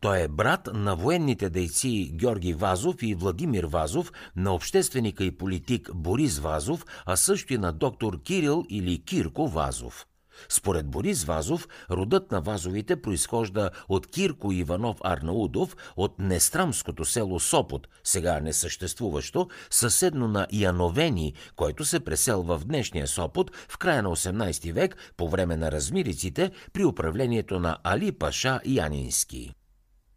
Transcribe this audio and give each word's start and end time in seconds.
Той 0.00 0.22
е 0.22 0.28
брат 0.28 0.68
на 0.74 0.96
военните 0.96 1.50
дейци 1.50 2.10
Георги 2.14 2.54
Вазов 2.54 2.96
и 3.02 3.14
Владимир 3.14 3.64
Вазов, 3.64 4.12
на 4.36 4.54
общественика 4.54 5.24
и 5.24 5.36
политик 5.36 5.90
Борис 5.94 6.38
Вазов, 6.38 6.84
а 7.06 7.16
също 7.16 7.54
и 7.54 7.58
на 7.58 7.72
доктор 7.72 8.22
Кирил 8.22 8.64
или 8.68 9.02
Кирко 9.04 9.48
Вазов. 9.48 10.06
Според 10.48 10.86
Борис 10.86 11.24
Вазов, 11.24 11.68
родът 11.90 12.32
на 12.32 12.40
Вазовите 12.40 13.02
произхожда 13.02 13.70
от 13.88 14.06
Кирко 14.06 14.52
Иванов 14.52 14.96
Арнаудов 15.04 15.76
от 15.96 16.18
Нестрамското 16.18 17.04
село 17.04 17.40
Сопот, 17.40 17.88
сега 18.04 18.40
несъществуващо, 18.40 19.48
съседно 19.70 20.28
на 20.28 20.46
Яновени, 20.52 21.34
който 21.56 21.84
се 21.84 22.00
преселва 22.00 22.58
в 22.58 22.64
днешния 22.64 23.06
Сопот 23.06 23.50
в 23.68 23.78
края 23.78 24.02
на 24.02 24.08
18 24.08 24.72
век 24.72 24.96
по 25.16 25.28
време 25.28 25.56
на 25.56 25.72
размириците 25.72 26.50
при 26.72 26.84
управлението 26.84 27.60
на 27.60 27.78
Али 27.84 28.12
Паша 28.12 28.60
Янински. 28.64 29.54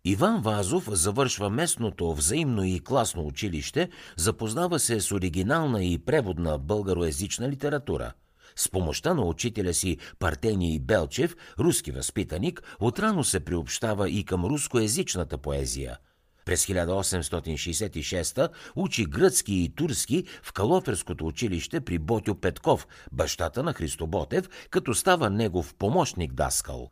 Иван 0.06 0.42
Вазов 0.42 0.90
завършва 0.92 1.50
местното 1.50 2.14
взаимно 2.14 2.64
и 2.64 2.80
класно 2.80 3.28
училище, 3.28 3.90
запознава 4.18 4.80
се 4.80 5.02
с 5.02 5.12
оригинална 5.12 5.84
и 5.84 5.98
преводна 5.98 6.58
българоязична 6.58 7.50
литература– 7.50 8.14
с 8.56 8.70
помощта 8.70 9.14
на 9.14 9.26
учителя 9.26 9.74
си 9.74 9.98
Партений 10.20 10.80
Белчев, 10.80 11.36
руски 11.60 11.92
възпитаник, 11.92 12.64
отрано 12.80 13.24
се 13.24 13.40
приобщава 13.40 14.10
и 14.10 14.24
към 14.24 14.46
рускоязичната 14.46 15.38
поезия. 15.38 15.98
През 16.46 16.66
1866 16.66 18.50
учи 18.76 19.06
гръцки 19.06 19.54
и 19.54 19.76
турски 19.76 20.24
в 20.44 20.54
Калоферското 20.54 21.28
училище 21.28 21.82
при 21.82 22.00
Ботю 22.00 22.36
Петков, 22.36 22.88
бащата 23.12 23.64
на 23.64 23.74
Христо 23.74 24.08
Ботев, 24.08 24.50
като 24.70 24.94
става 24.94 25.30
негов 25.30 25.76
помощник 25.76 26.34
даскал. 26.34 26.92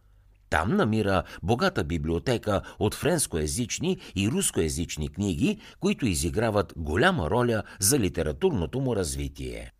Там 0.49 0.75
намира 0.75 1.23
богата 1.43 1.83
библиотека 1.83 2.61
от 2.79 2.95
френскоязични 2.95 3.97
и 4.15 4.29
рускоязични 4.29 5.09
книги, 5.09 5.61
които 5.79 6.05
изиграват 6.05 6.73
голяма 6.77 7.29
роля 7.29 7.63
за 7.79 7.99
литературното 7.99 8.79
му 8.79 8.95
развитие. 8.95 9.71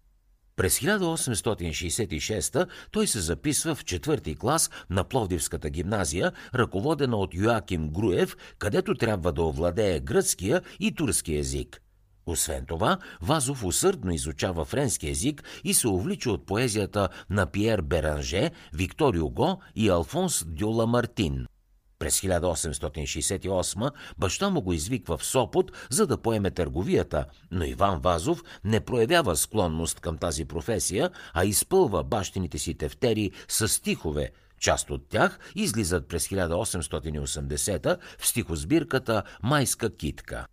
През 0.57 0.79
1866 0.79 2.68
той 2.91 3.07
се 3.07 3.19
записва 3.19 3.75
в 3.75 3.85
четвърти 3.85 4.35
клас 4.35 4.69
на 4.90 5.03
Пловдивската 5.03 5.69
гимназия, 5.69 6.31
ръководена 6.56 7.18
от 7.18 7.34
Йоаким 7.34 7.90
Груев, 7.90 8.38
където 8.59 8.96
трябва 8.96 9.34
да 9.34 9.44
овладее 9.44 10.00
гръцкия 10.00 10.62
и 10.79 10.96
турски 10.96 11.35
език. 11.35 11.81
Освен 12.25 12.66
това, 12.66 12.97
Вазов 13.22 13.63
усърдно 13.63 14.12
изучава 14.12 14.66
френски 14.66 15.09
език 15.09 15.44
и 15.63 15.73
се 15.73 15.88
увлича 15.88 16.31
от 16.31 16.46
поезията 16.46 17.09
на 17.29 17.46
Пьер 17.46 17.81
Беранже, 17.81 18.51
Виктор 18.73 19.16
Юго 19.16 19.62
и 19.75 19.90
Алфонс 19.90 20.44
Дюла 20.47 20.88
Мартин– 20.88 21.46
през 22.00 22.22
1868 22.22 23.91
баща 24.18 24.50
му 24.50 24.62
го 24.62 24.74
извиква 24.74 25.18
в 25.18 25.25
Сопот, 25.25 25.72
за 25.90 26.08
да 26.08 26.18
поеме 26.18 26.52
търговията, 26.52 27.25
но 27.52 27.66
Иван 27.66 28.00
Вазов 28.00 28.44
не 28.63 28.80
проявява 28.80 29.35
склонност 29.35 30.00
към 30.00 30.18
тази 30.18 30.46
професия, 30.46 31.09
а 31.34 31.46
изпълва 31.46 32.03
бащините 32.03 32.58
си 32.58 32.74
тефтери 32.74 33.31
с 33.47 33.68
стихове. 33.68 34.31
Част 34.59 34.90
от 34.90 35.09
тях 35.09 35.40
излизат 35.56 36.08
през 36.08 36.28
1880 36.28 37.97
в 38.19 38.28
стихосбирката 38.28 39.24
«Майска 39.44 39.96
китка». 39.96 40.46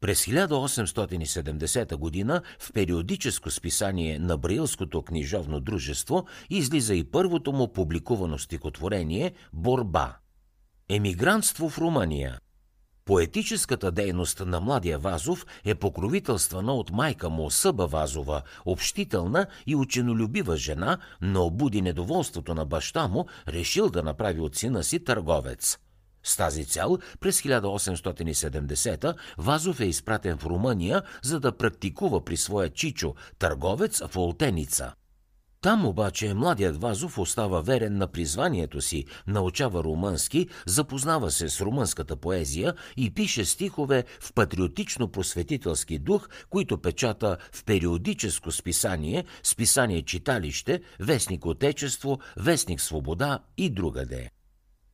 През 0.00 0.26
1870 0.26 2.28
г. 2.28 2.42
в 2.58 2.72
периодическо 2.72 3.50
списание 3.50 4.18
на 4.18 4.36
Браилското 4.36 5.02
книжовно 5.02 5.60
дружество 5.60 6.26
излиза 6.50 6.94
и 6.94 7.04
първото 7.04 7.52
му 7.52 7.72
публикувано 7.72 8.38
стихотворение 8.38 9.32
«Борба». 9.52 10.16
Емигрантство 10.88 11.68
в 11.68 11.78
Румъния 11.78 12.38
Поетическата 13.04 13.90
дейност 13.92 14.40
на 14.46 14.60
младия 14.60 14.98
Вазов 14.98 15.46
е 15.64 15.74
покровителствана 15.74 16.74
от 16.74 16.90
майка 16.90 17.30
му 17.30 17.50
Съба 17.50 17.86
Вазова, 17.86 18.42
общителна 18.64 19.46
и 19.66 19.76
ученолюбива 19.76 20.56
жена, 20.56 20.98
но 21.20 21.44
обуди 21.44 21.82
недоволството 21.82 22.54
на 22.54 22.64
баща 22.64 23.08
му, 23.08 23.26
решил 23.48 23.90
да 23.90 24.02
направи 24.02 24.40
от 24.40 24.56
сина 24.56 24.84
си 24.84 25.04
търговец. 25.04 25.78
С 26.22 26.36
тази 26.36 26.64
цел 26.64 26.98
през 27.20 27.42
1870 27.42 29.14
Вазов 29.38 29.80
е 29.80 29.84
изпратен 29.84 30.38
в 30.38 30.46
Румъния, 30.46 31.02
за 31.22 31.40
да 31.40 31.56
практикува 31.56 32.24
при 32.24 32.36
своя 32.36 32.70
чичо, 32.70 33.14
търговец 33.38 34.02
в 34.08 34.16
Олтеница– 34.16 34.94
там 35.64 35.86
обаче 35.86 36.34
младият 36.34 36.76
Вазов 36.76 37.18
остава 37.18 37.60
верен 37.60 37.98
на 37.98 38.06
призванието 38.06 38.80
си, 38.80 39.04
научава 39.26 39.84
румънски, 39.84 40.48
запознава 40.66 41.30
се 41.30 41.48
с 41.48 41.60
румънската 41.60 42.16
поезия 42.16 42.74
и 42.96 43.14
пише 43.14 43.44
стихове 43.44 44.04
в 44.20 44.32
патриотично-просветителски 44.32 45.98
дух, 45.98 46.28
които 46.50 46.78
печата 46.78 47.36
в 47.52 47.64
периодическо 47.64 48.52
списание, 48.52 49.24
списание 49.42 50.02
Читалище, 50.02 50.82
Вестник 51.00 51.46
Отечество, 51.46 52.18
Вестник 52.36 52.80
Свобода 52.80 53.38
и 53.56 53.70
другаде. 53.70 54.30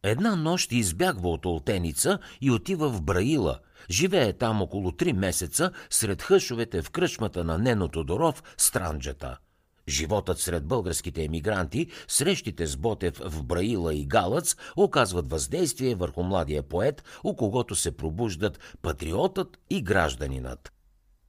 Една 0.02 0.36
нощ 0.36 0.72
избягва 0.72 1.28
от 1.28 1.46
Олтеница 1.46 2.18
и 2.40 2.50
отива 2.50 2.88
в 2.88 3.02
Браила. 3.02 3.58
Живее 3.90 4.32
там 4.32 4.62
около 4.62 4.92
три 4.92 5.12
месеца 5.12 5.70
сред 5.90 6.22
хъшовете 6.22 6.82
в 6.82 6.90
кръчмата 6.90 7.44
на 7.44 7.58
Нено 7.58 7.88
Тодоров, 7.88 8.42
Странджата– 8.56 9.38
Животът 9.90 10.38
сред 10.38 10.64
българските 10.64 11.24
емигранти, 11.24 11.86
срещите 12.08 12.66
с 12.66 12.76
Ботев 12.76 13.20
в 13.24 13.44
Браила 13.44 13.94
и 13.94 14.06
Галъц 14.06 14.56
оказват 14.76 15.30
въздействие 15.30 15.94
върху 15.94 16.22
младия 16.22 16.62
поет, 16.62 17.04
у 17.24 17.36
когото 17.36 17.74
се 17.74 17.96
пробуждат 17.96 18.58
патриотът 18.82 19.58
и 19.70 19.82
гражданинът. 19.82 20.72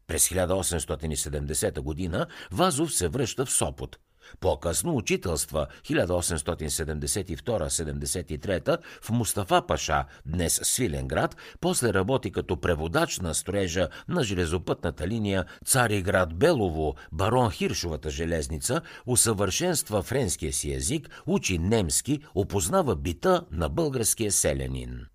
През 0.07 0.29
1870 0.29 2.11
г. 2.11 2.25
Вазов 2.51 2.93
се 2.93 3.07
връща 3.07 3.45
в 3.45 3.51
Сопот– 3.51 3.97
по-късно 4.39 4.95
учителства 4.95 5.67
1872-73 5.83 8.77
в 9.01 9.09
Мустафа 9.09 9.61
Паша, 9.67 10.05
днес 10.25 10.59
Свиленград, 10.63 11.35
после 11.61 11.93
работи 11.93 12.31
като 12.31 12.57
преводач 12.57 13.19
на 13.19 13.33
строежа 13.33 13.89
на 14.07 14.23
железопътната 14.23 15.07
линия 15.07 15.45
Цариград 15.65 16.35
Белово, 16.35 16.95
барон 17.11 17.51
Хиршовата 17.51 18.09
железница, 18.09 18.81
усъвършенства 19.05 20.03
френския 20.03 20.53
си 20.53 20.73
език, 20.73 21.09
учи 21.25 21.57
немски, 21.57 22.19
опознава 22.35 22.95
бита 22.95 23.45
на 23.51 23.69
българския 23.69 24.31
селянин. 24.31 25.05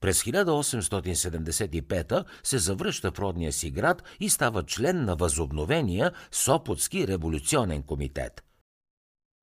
През 0.00 0.22
1875 0.22 2.24
се 2.44 2.58
завръща 2.58 3.12
в 3.12 3.18
родния 3.18 3.52
си 3.52 3.70
град 3.70 4.02
и 4.20 4.30
става 4.30 4.62
член 4.62 5.04
на 5.04 5.16
възобновения 5.16 6.12
Сопотски 6.32 7.08
революционен 7.08 7.82
комитет. 7.82 8.42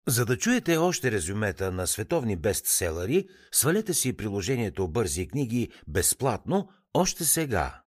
За 0.07 0.25
да 0.25 0.37
чуете 0.37 0.77
още 0.77 1.11
резюмета 1.11 1.71
на 1.71 1.87
световни 1.87 2.35
бестселери, 2.35 3.27
свалете 3.51 3.93
си 3.93 4.13
приложението 4.13 4.87
Бързи 4.87 5.27
книги 5.27 5.69
безплатно 5.87 6.69
още 6.93 7.25
сега. 7.25 7.82